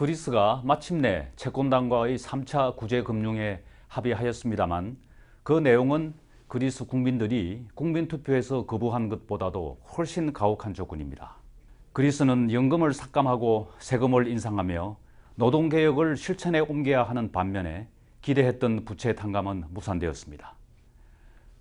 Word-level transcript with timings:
그리스가 0.00 0.62
마침내 0.64 1.28
채권단과의 1.36 2.16
3차 2.16 2.74
구제금융에 2.76 3.62
합의하였습니다만 3.88 4.96
그 5.42 5.52
내용은 5.52 6.14
그리스 6.48 6.86
국민들이 6.86 7.66
국민투표에서 7.74 8.64
거부한 8.64 9.10
것보다도 9.10 9.78
훨씬 9.94 10.32
가혹한 10.32 10.72
조건입니다. 10.72 11.36
그리스는 11.92 12.50
연금을 12.50 12.94
삭감하고 12.94 13.72
세금을 13.78 14.26
인상하며 14.26 14.96
노동개혁을 15.34 16.16
실천에 16.16 16.60
옮겨야 16.60 17.02
하는 17.02 17.30
반면에 17.30 17.86
기대했던 18.22 18.86
부채 18.86 19.14
탕감은 19.14 19.64
무산되었습니다. 19.68 20.54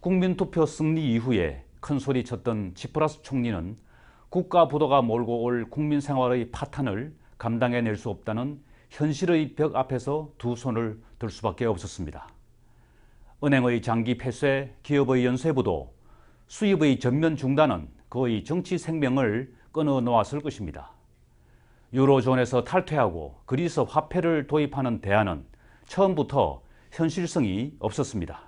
국민투표 0.00 0.64
승리 0.64 1.12
이후에 1.12 1.66
큰 1.80 1.98
소리 1.98 2.24
쳤던 2.24 2.76
지프라스 2.76 3.20
총리는 3.20 3.76
국가 4.30 4.68
부도가 4.68 5.02
몰고 5.02 5.42
올 5.42 5.68
국민 5.68 6.00
생활의 6.00 6.50
파탄을 6.50 7.20
감당해낼 7.42 7.96
수 7.96 8.08
없다는 8.08 8.60
현실의 8.90 9.56
벽 9.56 9.74
앞에서 9.74 10.30
두 10.38 10.54
손을 10.54 11.02
들 11.18 11.28
수밖에 11.28 11.64
없었습니다. 11.64 12.28
은행의 13.42 13.82
장기 13.82 14.16
폐쇄, 14.16 14.72
기업의 14.84 15.26
연쇄부도, 15.26 15.92
수입의 16.46 17.00
전면 17.00 17.34
중단은 17.34 17.88
거의 18.08 18.44
정치 18.44 18.78
생명을 18.78 19.52
끊어 19.72 20.00
놓았을 20.00 20.40
것입니다. 20.40 20.92
유로존에서 21.92 22.62
탈퇴하고 22.62 23.40
그리스 23.44 23.80
화폐를 23.80 24.46
도입하는 24.46 25.00
대안은 25.00 25.44
처음부터 25.86 26.62
현실성이 26.92 27.74
없었습니다. 27.80 28.40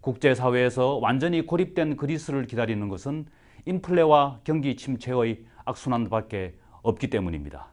국제사회에서 0.00 0.98
완전히 0.98 1.44
고립된 1.44 1.96
그리스를 1.96 2.46
기다리는 2.46 2.88
것은 2.88 3.26
인플레와 3.66 4.42
경기 4.44 4.76
침체의 4.76 5.44
악순환밖에 5.64 6.54
없기 6.82 7.10
때문입니다. 7.10 7.72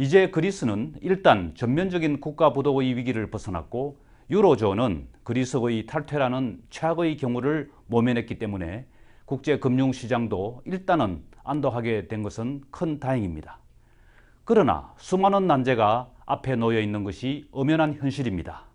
이제 0.00 0.30
그리스는 0.30 0.94
일단 1.00 1.56
전면적인 1.56 2.20
국가 2.20 2.52
부도의 2.52 2.96
위기를 2.96 3.32
벗어났고 3.32 3.98
유로존은 4.30 5.08
그리스의 5.24 5.86
탈퇴라는 5.86 6.62
최악의 6.70 7.16
경우를 7.16 7.72
모면했기 7.88 8.38
때문에 8.38 8.86
국제 9.24 9.58
금융시장도 9.58 10.62
일단은 10.66 11.24
안도하게 11.42 12.06
된 12.06 12.22
것은 12.22 12.60
큰 12.70 13.00
다행입니다. 13.00 13.58
그러나 14.44 14.94
수많은 14.98 15.48
난제가 15.48 16.12
앞에 16.26 16.54
놓여 16.54 16.80
있는 16.80 17.02
것이 17.02 17.48
엄연한 17.50 17.94
현실입니다. 17.94 18.66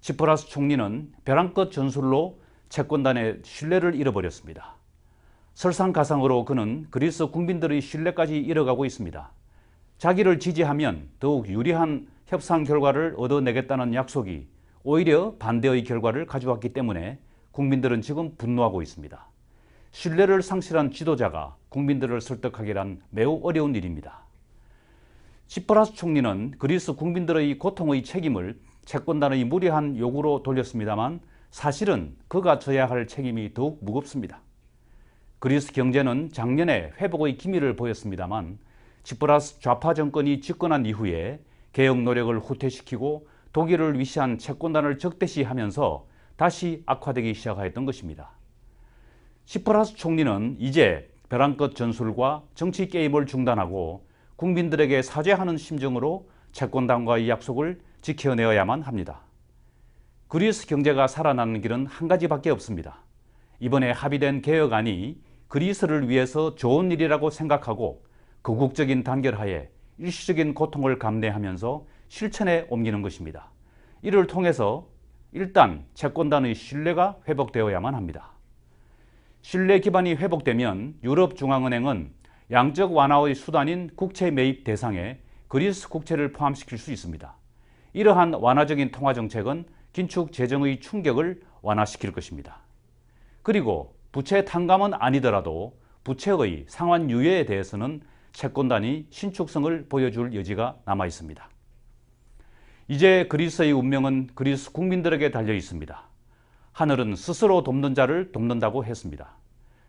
치프라스 0.00 0.48
총리는 0.48 1.12
벼랑끝 1.26 1.72
전술로 1.72 2.40
채권단의 2.70 3.40
신뢰를 3.42 3.94
잃어버렸습니다. 3.94 4.76
설상가상으로 5.52 6.46
그는 6.46 6.86
그리스 6.88 7.26
국민들의 7.26 7.82
신뢰까지 7.82 8.38
잃어가고 8.38 8.86
있습니다. 8.86 9.30
자기를 9.98 10.38
지지하면 10.38 11.08
더욱 11.18 11.48
유리한 11.48 12.06
협상 12.26 12.62
결과를 12.62 13.14
얻어내겠다는 13.16 13.94
약속이 13.94 14.46
오히려 14.84 15.34
반대의 15.38 15.82
결과를 15.82 16.24
가져왔기 16.24 16.72
때문에 16.72 17.18
국민들은 17.50 18.00
지금 18.00 18.36
분노하고 18.36 18.80
있습니다. 18.80 19.26
신뢰를 19.90 20.42
상실한 20.42 20.92
지도자가 20.92 21.56
국민들을 21.68 22.20
설득하기란 22.20 23.00
매우 23.10 23.40
어려운 23.42 23.74
일입니다. 23.74 24.24
시프라스 25.48 25.94
총리는 25.94 26.52
그리스 26.58 26.94
국민들의 26.94 27.58
고통의 27.58 28.04
책임을 28.04 28.60
채권단의 28.84 29.44
무리한 29.44 29.96
요구로 29.96 30.44
돌렸습니다만 30.44 31.20
사실은 31.50 32.14
그가 32.28 32.60
져야 32.60 32.86
할 32.86 33.08
책임이 33.08 33.52
더욱 33.52 33.82
무겁습니다. 33.82 34.42
그리스 35.40 35.72
경제는 35.72 36.30
작년에 36.30 36.92
회복의 37.00 37.36
기미를 37.36 37.74
보였습니다만 37.74 38.58
지프라스 39.08 39.60
좌파 39.60 39.94
정권이 39.94 40.42
집권한 40.42 40.84
이후에 40.84 41.40
개혁 41.72 42.02
노력을 42.02 42.38
후퇴시키고 42.40 43.26
독일을 43.54 43.98
위시한 43.98 44.36
채권단을 44.36 44.98
적대시하면서 44.98 46.06
다시 46.36 46.82
악화되기 46.84 47.32
시작하였던 47.32 47.86
것입니다. 47.86 48.32
시프라스 49.46 49.96
총리는 49.96 50.58
이제 50.60 51.10
벼랑끝 51.30 51.74
전술과 51.74 52.42
정치 52.54 52.88
게임을 52.88 53.24
중단하고 53.24 54.04
국민들에게 54.36 55.00
사죄하는 55.00 55.56
심정으로 55.56 56.28
채권단과의 56.52 57.30
약속을 57.30 57.80
지켜내어야만 58.02 58.82
합니다. 58.82 59.22
그리스 60.26 60.66
경제가 60.66 61.06
살아나는 61.06 61.62
길은 61.62 61.86
한 61.86 62.08
가지밖에 62.08 62.50
없습니다. 62.50 62.98
이번에 63.58 63.90
합의된 63.90 64.42
개혁안이 64.42 65.18
그리스를 65.48 66.10
위해서 66.10 66.54
좋은 66.56 66.92
일이라고 66.92 67.30
생각하고 67.30 68.06
거국적인 68.42 69.02
단결하에 69.02 69.68
일시적인 69.98 70.54
고통을 70.54 70.98
감내하면서 70.98 71.86
실천에 72.08 72.66
옮기는 72.70 73.02
것입니다. 73.02 73.50
이를 74.02 74.26
통해서 74.26 74.88
일단 75.32 75.84
채권단의 75.94 76.54
신뢰가 76.54 77.18
회복되어야만 77.28 77.94
합니다. 77.94 78.32
신뢰 79.42 79.80
기반이 79.80 80.14
회복되면 80.14 80.96
유럽중앙은행은 81.02 82.12
양적 82.50 82.94
완화의 82.94 83.34
수단인 83.34 83.90
국채 83.94 84.30
매입 84.30 84.64
대상에 84.64 85.18
그리스 85.48 85.88
국채를 85.88 86.32
포함시킬 86.32 86.78
수 86.78 86.92
있습니다. 86.92 87.34
이러한 87.92 88.34
완화적인 88.34 88.90
통화 88.90 89.12
정책은 89.12 89.66
긴축 89.92 90.32
재정의 90.32 90.80
충격을 90.80 91.42
완화시킬 91.62 92.12
것입니다. 92.12 92.60
그리고 93.42 93.96
부채 94.12 94.44
탕감은 94.44 94.94
아니더라도 94.94 95.78
부채의 96.04 96.64
상환 96.68 97.10
유예에 97.10 97.44
대해서는 97.44 98.00
채권단이 98.38 99.06
신축성을 99.10 99.86
보여줄 99.88 100.32
여지가 100.32 100.76
남아 100.84 101.06
있습니다. 101.06 101.48
이제 102.86 103.26
그리스의 103.28 103.72
운명은 103.72 104.28
그리스 104.36 104.70
국민들에게 104.70 105.32
달려 105.32 105.52
있습니다. 105.52 106.08
하늘은 106.70 107.16
스스로 107.16 107.64
돕는 107.64 107.96
자를 107.96 108.30
돕는다고 108.30 108.84
했습니다. 108.84 109.34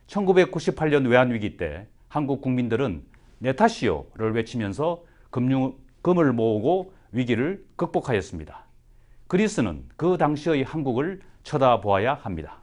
1998년 0.08 1.08
외환위기 1.08 1.58
때 1.58 1.86
한국 2.08 2.42
국민들은 2.42 3.04
내 3.38 3.56
탓이요를 3.56 4.34
외치면서 4.34 5.04
금융 5.30 5.76
금을 6.02 6.34
모으고 6.34 6.94
위기를 7.12 7.64
극복하였습니다. 7.76 8.66
그리스는 9.28 9.86
그 9.96 10.18
당시의 10.18 10.64
한국을 10.64 11.22
쳐다보아야 11.44 12.16
합니다. 12.16 12.58